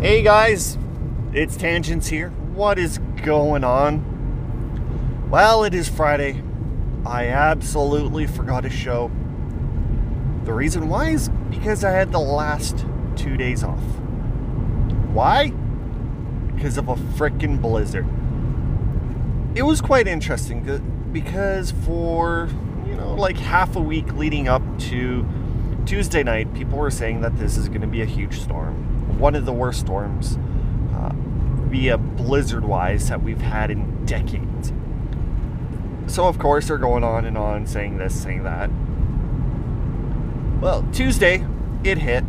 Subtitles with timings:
[0.00, 0.76] Hey guys,
[1.32, 2.28] it's Tangents here.
[2.54, 5.28] What is going on?
[5.30, 6.42] Well, it is Friday.
[7.06, 9.10] I absolutely forgot a show.
[10.44, 12.84] The reason why is because I had the last
[13.16, 13.82] two days off.
[15.14, 15.48] Why?
[16.54, 18.06] Because of a freaking blizzard.
[19.56, 22.50] It was quite interesting because for,
[22.86, 25.26] you know, like half a week leading up to
[25.86, 28.75] Tuesday night, people were saying that this is going to be a huge storm
[29.18, 30.38] one of the worst storms,
[30.94, 31.10] uh,
[31.68, 34.72] via blizzard wise, that we've had in decades.
[36.06, 38.70] So, of course, they're going on and on saying this, saying that.
[40.60, 41.44] Well, Tuesday,
[41.82, 42.24] it hit.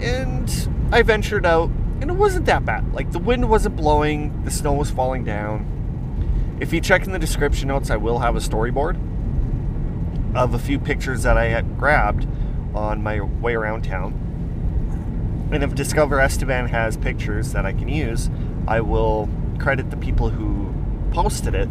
[0.00, 2.92] And I ventured out, and it wasn't that bad.
[2.92, 6.58] Like, the wind wasn't blowing, the snow was falling down.
[6.60, 8.98] If you check in the description notes, I will have a storyboard
[10.34, 12.26] of a few pictures that I had grabbed
[12.74, 14.27] on my way around town
[15.50, 18.30] and if Discover Estevan has pictures that I can use,
[18.66, 20.72] I will credit the people who
[21.12, 21.68] posted it,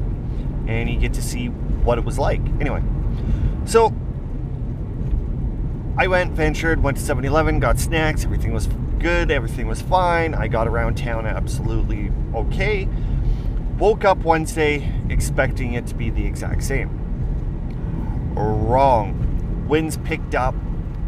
[0.67, 2.41] and you get to see what it was like.
[2.59, 2.81] Anyway,
[3.65, 3.93] so
[5.97, 8.67] I went, ventured, went to 7 Eleven, got snacks, everything was
[8.99, 10.33] good, everything was fine.
[10.33, 12.87] I got around town absolutely okay.
[13.77, 16.89] Woke up Wednesday expecting it to be the exact same.
[18.35, 19.65] Wrong.
[19.67, 20.55] Winds picked up,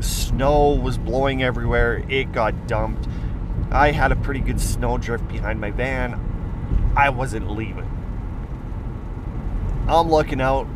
[0.01, 2.03] Snow was blowing everywhere.
[2.07, 3.07] It got dumped.
[3.71, 6.93] I had a pretty good snow drift behind my van.
[6.95, 7.89] I wasn't leaving.
[9.87, 10.67] I'm looking out.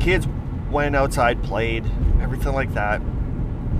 [0.00, 0.26] Kids
[0.70, 1.84] went outside, played,
[2.20, 3.00] everything like that.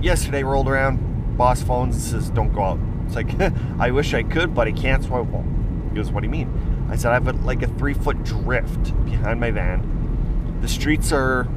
[0.01, 2.79] Yesterday rolled around, boss phones and says, Don't go out.
[3.05, 3.39] It's like,
[3.79, 5.89] I wish I could, but I can't, so I won't.
[5.89, 6.87] He goes, What do you mean?
[6.89, 10.57] I said, I have a, like a three foot drift behind my van.
[10.61, 11.47] The streets are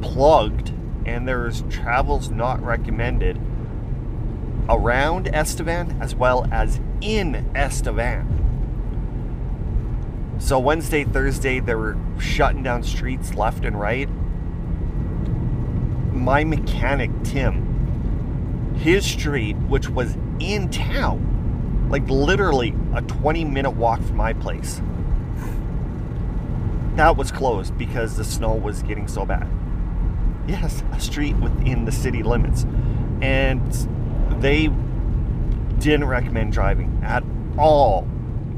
[0.00, 0.72] plugged
[1.08, 3.40] and there's travels not recommended
[4.68, 8.34] around Estevan as well as in Estevan.
[10.38, 14.08] So Wednesday, Thursday, they were shutting down streets left and right.
[16.12, 24.00] My mechanic, Tim, his street, which was in town, like literally a 20 minute walk
[24.02, 24.80] from my place,
[26.96, 29.48] that was closed because the snow was getting so bad.
[30.48, 32.64] Yes, a street within the city limits.
[33.20, 33.70] And
[34.40, 34.68] they
[35.78, 37.22] didn't recommend driving at
[37.58, 38.08] all.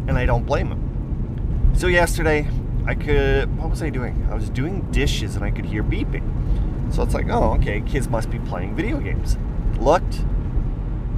[0.06, 1.72] And I don't blame them.
[1.76, 2.48] So yesterday,
[2.86, 4.26] I could, what was I doing?
[4.30, 6.94] I was doing dishes and I could hear beeping.
[6.94, 9.36] So it's like, oh, okay, kids must be playing video games.
[9.78, 10.24] Looked,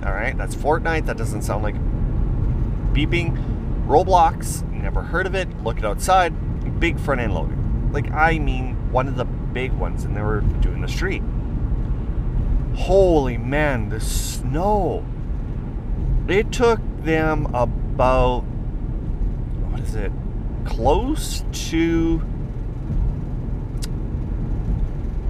[0.05, 1.07] all right, that's Fortnite.
[1.07, 1.75] That doesn't sound like
[2.95, 3.51] beeping.
[3.87, 5.49] Roblox, never heard of it.
[5.63, 6.81] Look outside.
[6.81, 7.57] Big front end loader.
[7.91, 11.23] Like, I mean, one of the big ones and they were doing the street.
[12.75, 15.05] Holy man, the snow.
[16.29, 20.13] It took them about, what is it,
[20.65, 22.23] close to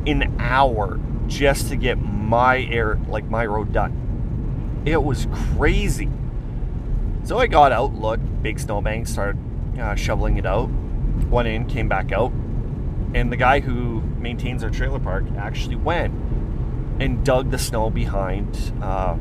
[0.07, 4.83] an hour just to get my air, like my road done.
[4.85, 6.11] It was crazy.
[7.25, 9.39] So I got out, looked, big snowbank, started
[9.79, 10.69] uh, shoveling it out.
[11.31, 12.33] Went in, came back out,
[13.15, 16.15] and the guy who maintains our trailer park actually went
[17.01, 19.17] and dug the snow behind uh,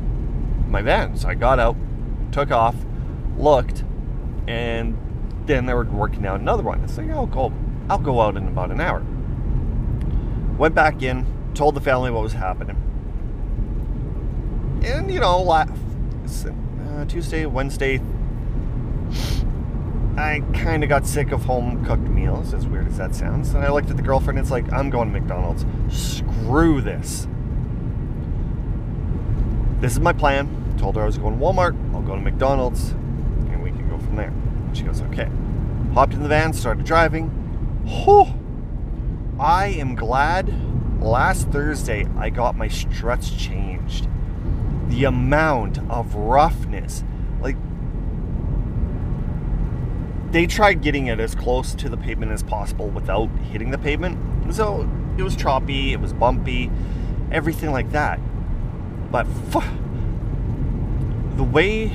[0.68, 1.16] my van.
[1.16, 1.76] So I got out,
[2.30, 2.76] took off,
[3.36, 3.84] looked,
[4.46, 4.96] and
[5.46, 6.82] then they were working out another one.
[6.84, 7.52] It's like, I'll go,
[7.90, 9.04] I'll go out in about an hour.
[10.56, 12.76] Went back in, told the family what was happening,
[14.84, 18.00] and you know, uh, Tuesday, Wednesday,
[20.16, 23.54] I kind of got sick of home cooked meals, as weird as that sounds.
[23.54, 25.64] And I looked at the girlfriend, it's like, I'm going to McDonald's.
[25.88, 27.26] Screw this.
[29.80, 30.76] This is my plan.
[30.78, 33.98] Told her I was going to Walmart, I'll go to McDonald's, and we can go
[33.98, 34.28] from there.
[34.28, 35.28] And She goes, okay.
[35.94, 37.30] Hopped in the van, started driving.
[37.86, 38.34] Oh,
[39.38, 40.52] I am glad
[41.02, 44.08] last Thursday I got my struts changed.
[44.88, 47.02] The amount of roughness
[50.32, 54.18] they tried getting it as close to the pavement as possible without hitting the pavement.
[54.54, 54.88] So
[55.18, 56.70] it was choppy, it was bumpy,
[57.30, 58.18] everything like that.
[59.10, 59.26] But
[61.36, 61.92] the way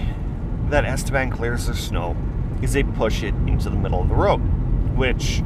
[0.70, 2.16] that Estevan clears the snow
[2.62, 4.40] is they push it into the middle of the road,
[4.96, 5.42] which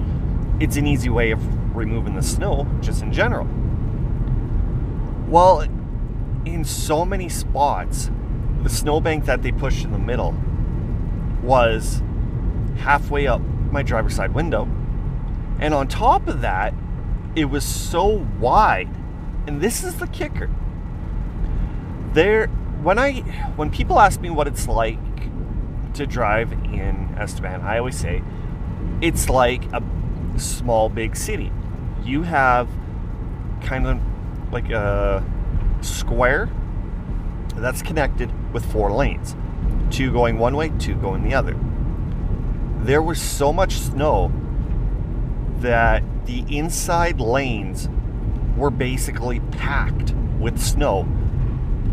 [0.59, 3.47] it's an easy way of removing the snow just in general.
[5.27, 5.61] Well,
[6.45, 8.11] in so many spots,
[8.63, 10.35] the snowbank that they pushed in the middle
[11.41, 12.01] was
[12.81, 13.42] halfway up
[13.72, 14.68] my driver's side window.
[15.60, 16.74] And on top of that,
[17.36, 18.89] it was so wide.
[19.48, 20.50] And this is the kicker.
[22.13, 22.48] There
[22.83, 23.22] when I
[23.56, 25.00] when people ask me what it's like
[25.94, 28.24] to drive in Estevan, I always say
[29.01, 29.83] it's like a
[30.38, 31.51] small big city.
[32.04, 32.68] You have
[33.62, 34.00] kind of
[34.51, 35.24] like a
[35.81, 36.50] square
[37.56, 39.36] that's connected with four lanes.
[39.92, 41.56] Two going one way, two going the other.
[42.81, 44.31] There was so much snow
[45.60, 47.88] that the inside lanes
[48.57, 51.01] were basically packed with snow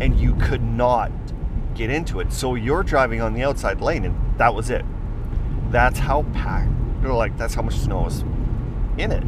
[0.01, 1.11] and you could not
[1.75, 2.33] get into it.
[2.33, 4.83] So you're driving on the outside lane and that was it.
[5.69, 6.71] That's how packed,
[7.03, 8.21] or like, that's how much snow is
[8.97, 9.23] in it.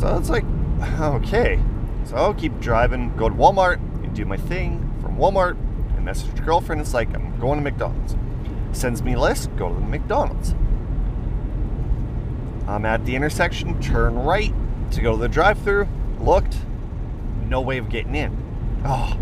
[0.00, 0.44] So it's like,
[1.00, 1.60] okay.
[2.04, 5.56] So I'll keep driving, go to Walmart, and do my thing from Walmart,
[5.96, 6.80] and message your girlfriend.
[6.80, 8.14] It's like, I'm going to McDonald's.
[8.72, 10.54] Sends me list, go to the McDonald's.
[12.66, 14.52] I'm at the intersection, turn right
[14.92, 15.88] to go to the drive through.
[16.20, 16.56] Looked,
[17.46, 18.36] no way of getting in.
[18.84, 19.18] Oh,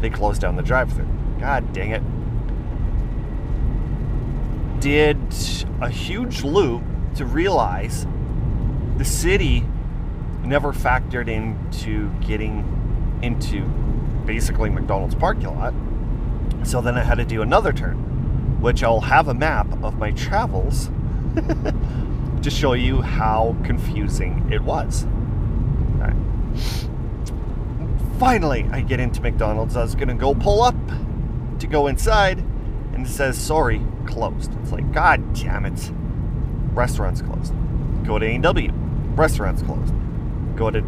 [0.00, 1.08] they closed down the drive through.
[1.40, 2.02] God dang it.
[4.80, 5.18] Did
[5.80, 6.82] a huge loop
[7.16, 8.06] to realize
[8.98, 9.64] the city
[10.42, 13.62] never factored into getting into
[14.26, 15.72] basically McDonald's parking lot.
[16.66, 18.13] So then I had to do another turn,
[18.64, 20.88] which I'll have a map of my travels
[22.42, 25.06] to show you how confusing it was.
[28.18, 29.76] Finally, I get into McDonald's.
[29.76, 30.74] I was gonna go pull up
[31.58, 32.38] to go inside,
[32.94, 34.50] and it says, sorry, closed.
[34.62, 35.92] It's like, God damn it.
[36.72, 37.52] Restaurant's closed.
[38.06, 38.70] Go to A&W.
[39.14, 39.92] Restaurant's closed.
[40.56, 40.80] Go to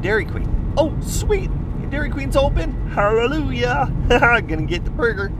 [0.00, 0.72] Dairy Queen.
[0.78, 1.50] Oh, sweet.
[1.90, 2.88] Dairy Queen's open.
[2.88, 3.92] Hallelujah.
[4.08, 5.30] Gonna get the burger.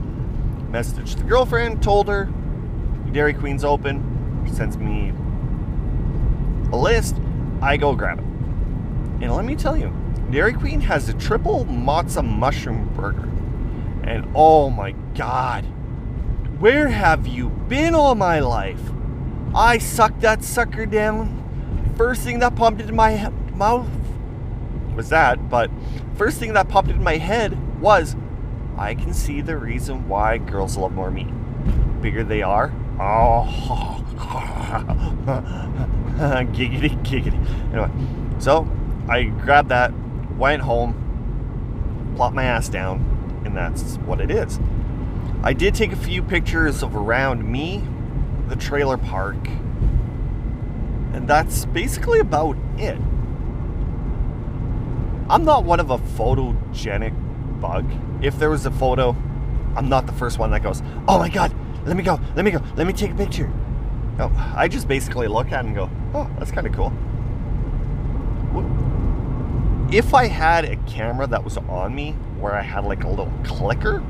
[0.71, 2.25] Message the girlfriend, told her
[3.11, 4.43] Dairy Queen's open.
[4.45, 5.11] She sends me
[6.71, 7.15] a list.
[7.61, 8.25] I go grab it.
[9.21, 9.91] And let me tell you,
[10.29, 13.27] Dairy Queen has a triple matzo mushroom burger.
[14.03, 15.65] And oh my god,
[16.59, 18.81] where have you been all my life?
[19.55, 21.93] I sucked that sucker down.
[21.97, 23.89] First thing that popped into my mouth
[24.95, 25.71] was that, but
[26.15, 28.15] first thing that popped into my head was
[28.79, 31.27] I can see the reason why girls love more meat.
[32.01, 32.71] Bigger they are.
[32.97, 33.45] Oh,
[36.53, 37.73] giggity, giggity.
[37.73, 37.91] Anyway,
[38.39, 38.65] so
[39.09, 39.91] I grabbed that,
[40.37, 44.61] went home, plopped my ass down, and that's what it is.
[45.43, 47.83] I did take a few pictures of around me,
[48.47, 49.45] the trailer park,
[51.11, 52.97] and that's basically about it.
[55.29, 57.13] I'm not one of a photogenic
[57.59, 57.91] bug.
[58.21, 59.15] If there was a photo,
[59.75, 61.53] I'm not the first one that goes, oh my god,
[61.85, 63.51] let me go, let me go, let me take a picture.
[64.17, 66.91] No, I just basically look at it and go, oh, that's kind of cool.
[69.91, 73.31] If I had a camera that was on me where I had like a little
[73.43, 74.03] clicker,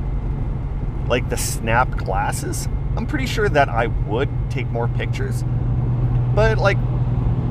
[1.07, 5.43] like the snap glasses, I'm pretty sure that I would take more pictures.
[6.33, 6.77] But like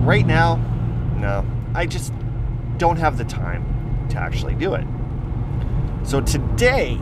[0.01, 0.57] right now,
[1.17, 2.13] no, I just
[2.77, 4.85] don't have the time to actually do it.
[6.09, 6.99] So today,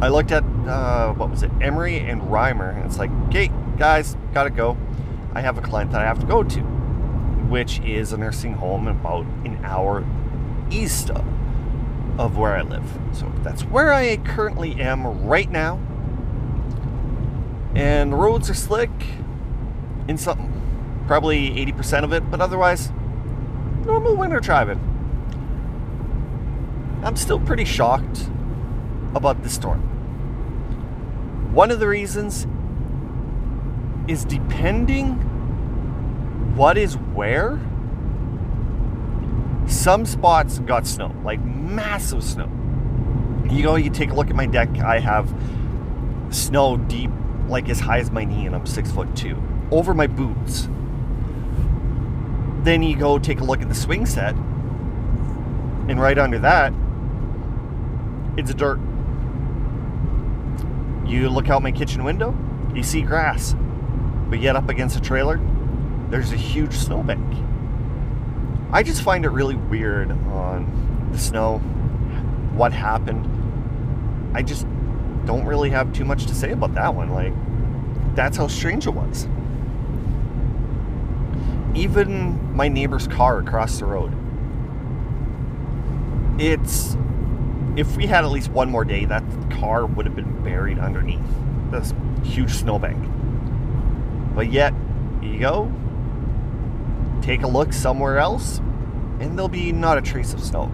[0.00, 4.16] I looked at uh, what was it, Emery and Reimer, and it's like, okay, guys,
[4.32, 4.78] gotta go.
[5.34, 6.60] I have a client that I have to go to,
[7.50, 10.06] which is a nursing home about an hour
[10.70, 11.24] east of,
[12.20, 12.88] of where I live.
[13.10, 15.80] So that's where I currently am right now.
[17.74, 18.92] And the roads are slick
[20.06, 20.52] in something,
[21.08, 22.92] probably 80% of it, but otherwise,
[23.84, 24.97] normal winter driving.
[27.02, 28.28] I'm still pretty shocked
[29.14, 29.80] about the storm.
[31.54, 32.46] One of the reasons
[34.08, 35.14] is depending
[36.56, 37.60] what is where.
[39.66, 42.50] Some spots got snow, like massive snow.
[43.50, 44.68] You go, you take a look at my deck.
[44.78, 45.32] I have
[46.30, 47.10] snow deep,
[47.48, 49.40] like as high as my knee, and I'm six foot two,
[49.70, 50.68] over my boots.
[52.64, 56.72] Then you go take a look at the swing set, and right under that,
[58.38, 58.78] it's dirt.
[61.04, 62.38] You look out my kitchen window,
[62.72, 63.56] you see grass.
[64.30, 65.40] But yet up against a trailer,
[66.08, 67.36] there's a huge snowbank.
[68.70, 71.58] I just find it really weird on the snow,
[72.54, 73.26] what happened.
[74.36, 74.66] I just
[75.24, 77.10] don't really have too much to say about that one.
[77.10, 77.34] Like,
[78.14, 79.26] that's how strange it was.
[81.74, 84.12] Even my neighbor's car across the road.
[86.38, 86.96] It's
[87.78, 91.22] if we had at least one more day, that car would have been buried underneath
[91.70, 91.94] this
[92.24, 92.98] huge snowbank.
[94.34, 94.74] But yet,
[95.22, 95.72] you go,
[97.22, 98.58] take a look somewhere else,
[99.20, 100.72] and there'll be not a trace of snow.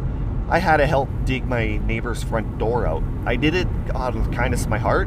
[0.48, 3.02] I had to help dig my neighbor's front door out.
[3.26, 5.06] I did it out of the kindness of my heart,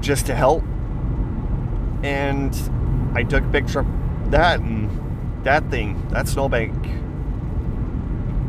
[0.00, 0.64] just to help.
[2.02, 2.54] And
[3.14, 7.03] I took a picture of that and that thing, that snowbank.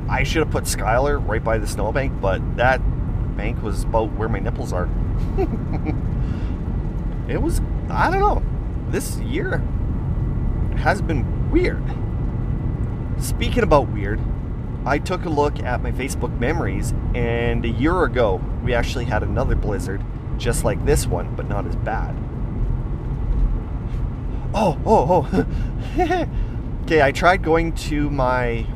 [0.07, 2.79] I should have put Skylar right by the snowbank, but that
[3.35, 4.89] bank was about where my nipples are.
[7.27, 8.43] it was, I don't know.
[8.91, 9.57] This year
[10.77, 11.83] has been weird.
[13.17, 14.19] Speaking about weird,
[14.85, 19.23] I took a look at my Facebook memories, and a year ago, we actually had
[19.23, 20.03] another blizzard
[20.37, 22.15] just like this one, but not as bad.
[24.53, 26.27] Oh, oh, oh.
[26.83, 28.67] okay, I tried going to my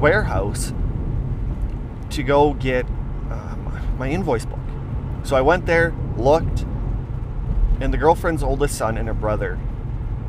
[0.00, 0.72] warehouse
[2.10, 2.86] to go get
[3.30, 4.58] um, my invoice book.
[5.22, 6.64] So I went there, looked,
[7.80, 9.58] and the girlfriend's oldest son and her brother,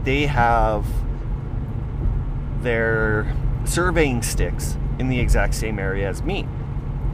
[0.04, 0.86] they have
[2.62, 3.34] their
[3.66, 6.48] surveying sticks in the exact same area as me.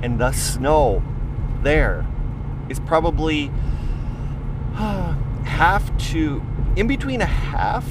[0.01, 1.03] And the snow
[1.61, 2.05] there
[2.69, 3.47] is probably
[4.73, 6.41] half to
[6.75, 7.85] in between a half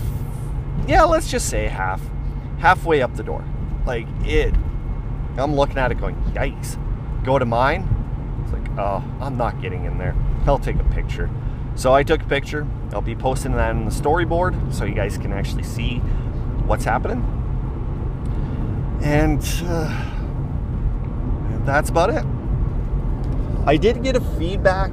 [0.86, 2.00] yeah let's just say half
[2.58, 3.44] halfway up the door
[3.86, 4.54] like it.
[5.36, 6.76] I'm looking at it going yikes.
[7.24, 7.88] Go to mine.
[8.42, 10.14] It's like oh i'm not getting in there.
[10.46, 11.30] I'll take a picture.
[11.74, 12.66] So i took a picture.
[12.92, 15.98] I'll be posting that in the storyboard so you guys can actually see
[16.66, 17.20] what's happening.
[19.02, 20.10] And uh,
[21.64, 22.24] that's about it.
[23.66, 24.90] I did get a feedback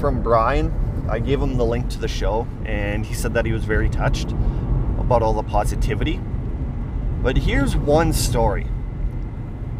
[0.00, 0.72] from Brian.
[1.08, 3.88] I gave him the link to the show, and he said that he was very
[3.88, 4.32] touched
[4.98, 6.20] about all the positivity.
[7.26, 8.68] But here's one story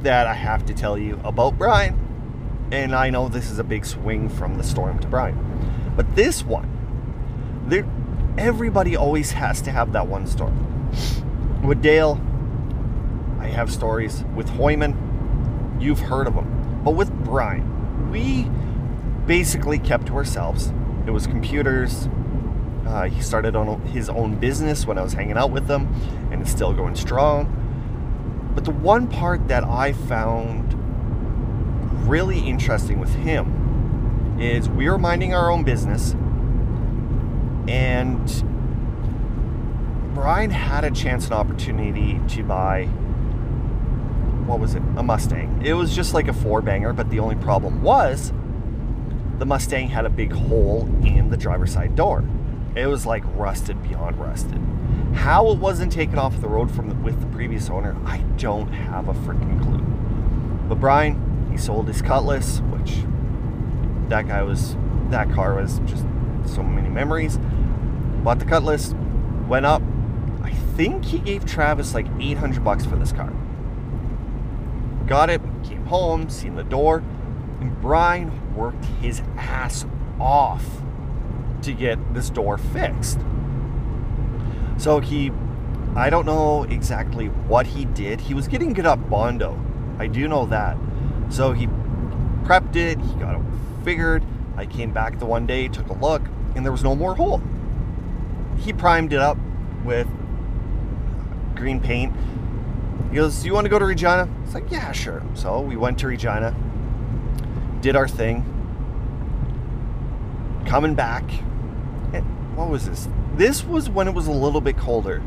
[0.03, 2.69] that I have to tell you about Brian.
[2.73, 5.39] And I know this is a big swing from the storm to Brian.
[5.95, 6.69] But this one,
[7.69, 7.87] there,
[8.37, 10.55] everybody always has to have that one story.
[11.63, 12.21] With Dale,
[13.39, 14.25] I have stories.
[14.35, 16.81] With Hoyman, you've heard of them.
[16.85, 18.51] But with Brian, we
[19.25, 20.73] basically kept to ourselves.
[21.07, 22.09] It was computers.
[22.87, 25.87] Uh, he started on his own business when I was hanging out with him,
[26.31, 28.53] and it's still going strong.
[28.55, 30.75] But the one part that I found
[32.09, 36.13] really interesting with him is we were minding our own business,
[37.69, 38.25] and
[40.15, 42.89] Brian had a chance and opportunity to buy
[44.47, 44.83] what was it?
[44.97, 45.61] A Mustang.
[45.65, 48.33] It was just like a four banger, but the only problem was
[49.39, 52.25] the Mustang had a big hole in the driver's side door.
[52.77, 54.61] It was like rusted beyond rusted.
[55.15, 58.71] How it wasn't taken off the road from the, with the previous owner, I don't
[58.71, 59.79] have a freaking clue.
[60.69, 62.99] But Brian, he sold his Cutlass, which
[64.11, 64.77] that guy was,
[65.09, 66.05] that car was just
[66.45, 67.39] so many memories.
[68.23, 68.95] Bought the Cutlass,
[69.49, 69.83] went up.
[70.43, 73.33] I think he gave Travis like 800 bucks for this car.
[75.07, 77.03] Got it, came home, seen the door,
[77.59, 79.87] and Brian worked his ass
[80.21, 80.83] off
[81.67, 83.21] to get this door fixed.
[84.79, 85.31] So he,
[85.95, 88.21] I don't know exactly what he did.
[88.21, 89.63] He was getting good at Bondo.
[89.99, 90.77] I do know that.
[91.29, 91.67] So he
[92.45, 93.43] prepped it, he got it
[93.85, 94.25] figured.
[94.57, 96.23] I came back the one day, took a look,
[96.55, 97.43] and there was no more hole.
[98.59, 99.39] He primed it up
[99.85, 100.09] with
[101.55, 102.15] green paint,
[103.11, 104.29] he goes, You want to go to Regina?
[104.45, 105.23] It's like, Yeah, sure.
[105.35, 106.55] So we went to Regina,
[107.81, 108.45] did our thing.
[110.67, 111.25] Coming back,
[112.57, 113.09] what was this?
[113.35, 115.23] This was when it was a little bit colder.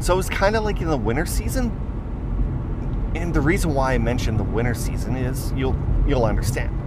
[0.00, 1.70] So it was kind of like in the winter season.
[3.14, 6.78] And the reason why I mentioned the winter season is you'll you'll understand.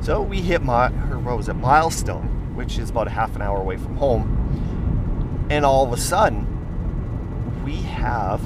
[0.00, 3.42] So we hit my or what was it, milestone, which is about a half an
[3.42, 5.46] hour away from home.
[5.50, 6.46] And all of a sudden,
[7.64, 8.40] we have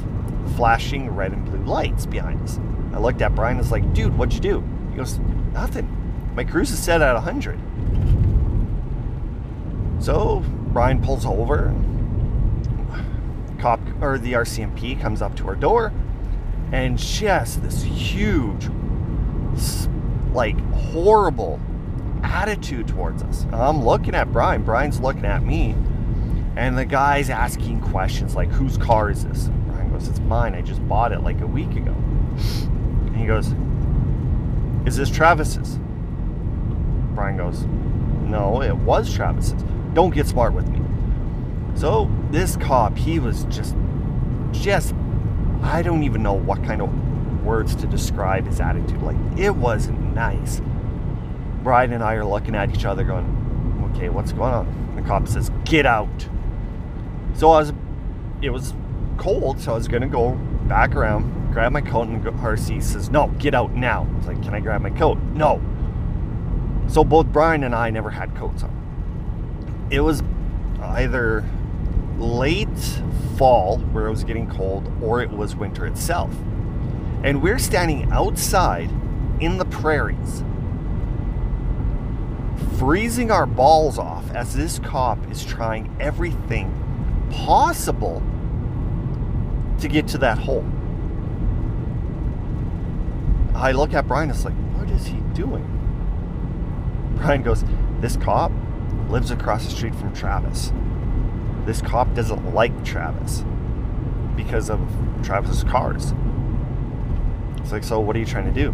[0.56, 2.58] flashing red and blue lights behind us.
[2.92, 4.64] I looked at Brian and was like, dude, what'd you do?
[4.90, 5.18] He goes,
[5.52, 5.88] nothing.
[6.34, 7.58] My cruise is set at 100.
[10.02, 10.42] So
[10.72, 11.72] Brian pulls over.
[13.60, 15.92] Cop or the RCMP comes up to our door
[16.72, 18.68] and she has this huge,
[20.32, 21.60] like horrible
[22.24, 23.46] attitude towards us.
[23.52, 24.64] I'm looking at Brian.
[24.64, 25.76] Brian's looking at me.
[26.56, 29.50] And the guy's asking questions like, whose car is this?
[29.68, 30.54] Brian goes, It's mine.
[30.54, 31.92] I just bought it like a week ago.
[31.92, 33.54] And he goes,
[34.84, 35.78] Is this Travis's?
[37.14, 37.64] Brian goes,
[38.28, 39.62] No, it was Travis's.
[39.94, 40.80] Don't get smart with me.
[41.74, 43.74] So this cop, he was just,
[44.52, 44.94] just,
[45.62, 49.02] I don't even know what kind of words to describe his attitude.
[49.02, 50.60] Like, it wasn't nice.
[51.62, 54.92] Brian and I are looking at each other going, okay, what's going on?
[54.96, 56.28] The cop says, get out.
[57.34, 57.72] So I was,
[58.40, 58.74] it was
[59.16, 60.32] cold, so I was gonna go
[60.68, 64.08] back around, grab my coat, and RC says, no, get out now.
[64.18, 65.18] It's like, can I grab my coat?
[65.34, 65.60] No.
[66.88, 68.81] So both Brian and I never had coats on.
[69.92, 70.22] It was
[70.80, 71.44] either
[72.16, 72.66] late
[73.36, 76.34] fall where it was getting cold or it was winter itself.
[77.22, 78.90] And we're standing outside
[79.38, 80.42] in the prairies,
[82.78, 86.72] freezing our balls off as this cop is trying everything
[87.30, 88.22] possible
[89.78, 90.64] to get to that hole.
[93.54, 95.68] I look at Brian, it's like, what is he doing?
[97.16, 97.62] Brian goes,
[98.00, 98.52] This cop
[99.12, 100.72] lives across the street from Travis.
[101.66, 103.44] This cop doesn't like Travis
[104.34, 104.80] because of
[105.22, 106.14] Travis's cars.
[107.58, 108.70] It's like, so what are you trying to do?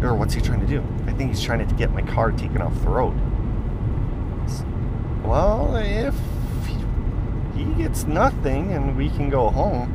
[0.00, 0.82] Or what's he trying to do?
[1.06, 3.14] I think he's trying to get my car taken off the road.
[5.24, 6.14] Well, if
[7.56, 9.92] he gets nothing and we can go home,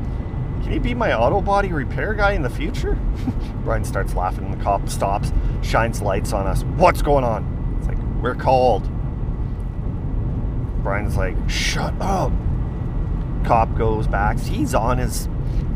[0.61, 2.95] can he be my auto body repair guy in the future?
[3.63, 5.31] Brian starts laughing and the cop stops,
[5.61, 6.63] shines lights on us.
[6.63, 7.77] What's going on?
[7.79, 8.89] It's like, we're called.
[10.83, 12.31] Brian's like, shut up.
[13.45, 14.39] Cop goes back.
[14.39, 15.27] He's on his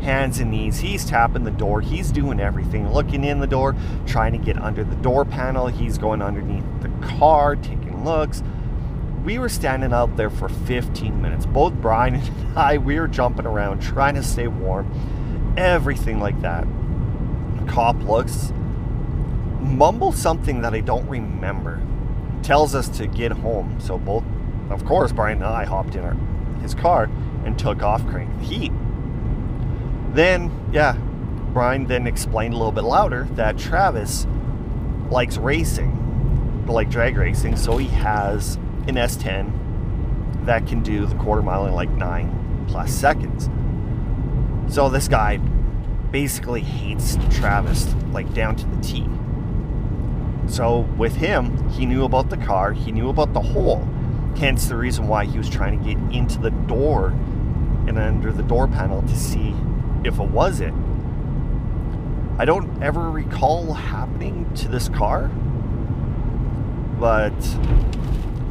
[0.02, 0.78] hands and knees.
[0.78, 1.80] He's tapping the door.
[1.80, 2.92] He's doing everything.
[2.92, 3.74] Looking in the door,
[4.06, 5.66] trying to get under the door panel.
[5.66, 8.42] He's going underneath the car, taking looks.
[9.24, 11.46] We were standing out there for 15 minutes.
[11.46, 15.54] Both Brian and I, we were jumping around, trying to stay warm.
[15.56, 16.66] Everything like that.
[17.68, 18.52] Cop looks,
[19.60, 21.80] mumbles something that I don't remember.
[22.42, 23.80] Tells us to get home.
[23.80, 24.24] So both,
[24.70, 26.14] of course, Brian and I hopped in our,
[26.60, 27.10] his car
[27.44, 28.72] and took off crank the heat.
[30.12, 30.96] Then, yeah,
[31.52, 34.26] Brian then explained a little bit louder that Travis
[35.10, 41.42] likes racing, like drag racing, so he has an S10 that can do the quarter
[41.42, 43.48] mile in like nine plus seconds.
[44.72, 45.38] So this guy
[46.10, 49.06] basically hates Travis like down to the T.
[50.46, 53.88] So with him, he knew about the car, he knew about the hole.
[54.36, 57.08] Hence the reason why he was trying to get into the door
[57.86, 59.54] and under the door panel to see
[60.04, 60.74] if it was it.
[62.36, 65.28] I don't ever recall happening to this car,
[66.98, 67.38] but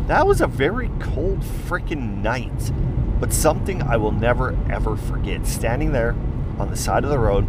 [0.08, 2.72] that was a very cold freaking night.
[3.20, 5.46] But something I will never ever forget.
[5.46, 6.16] Standing there
[6.60, 7.46] on the side of the road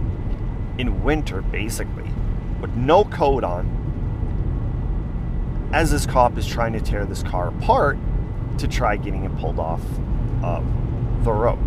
[0.79, 2.11] in winter, basically,
[2.61, 3.83] with no coat on,
[5.73, 7.97] as this cop is trying to tear this car apart
[8.59, 9.83] to try getting it pulled off
[10.43, 10.65] of
[11.25, 11.59] the road.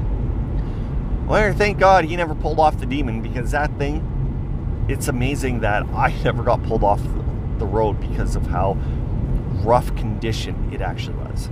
[1.28, 5.84] Well, thank God he never pulled off the demon because that thing, it's amazing that
[5.88, 7.02] I never got pulled off
[7.58, 8.78] the road because of how
[9.64, 11.50] rough condition it actually was.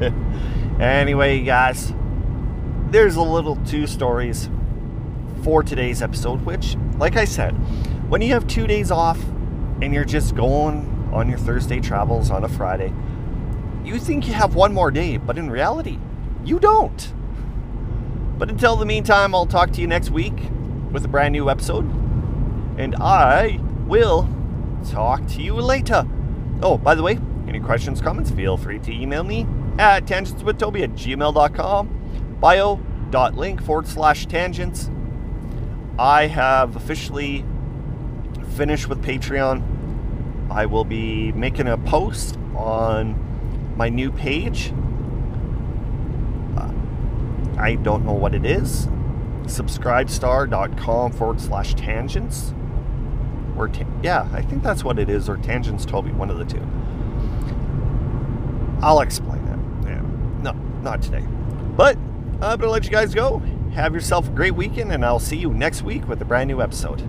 [0.80, 1.94] anyway, guys,
[2.90, 4.50] there's a little two stories
[5.42, 7.52] for today's episode, which, like I said,
[8.10, 9.22] when you have two days off
[9.80, 12.92] and you're just going on your Thursday travels on a Friday,
[13.86, 15.98] you think you have one more day, but in reality,
[16.44, 17.12] you don't.
[18.36, 20.34] But until the meantime, I'll talk to you next week
[20.90, 21.84] with a brand new episode.
[22.78, 24.28] And I will
[24.90, 26.06] talk to you later.
[26.62, 29.46] Oh, by the way, any questions, comments, feel free to email me
[29.78, 32.38] at tangentswithtoby at gmail.com.
[32.40, 34.90] Bio.link forward slash tangents.
[35.98, 37.44] I have officially
[38.56, 39.62] finished with Patreon.
[40.50, 43.25] I will be making a post on
[43.76, 44.72] my new page
[46.56, 46.70] uh,
[47.58, 48.88] I don't know what it is.
[49.44, 52.54] Subscribestar.com forward slash tangents.
[53.56, 56.44] Or, ta- yeah, I think that's what it is, or tangents Toby, one of the
[56.44, 56.62] two.
[58.82, 59.88] I'll explain that.
[59.88, 60.02] Yeah.
[60.42, 61.24] No, not today.
[61.76, 63.38] But I'm going to let you guys go.
[63.72, 66.60] Have yourself a great weekend, and I'll see you next week with a brand new
[66.60, 67.02] episode.